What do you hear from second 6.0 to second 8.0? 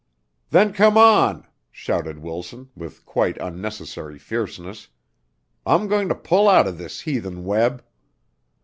to pull out of this heathen web."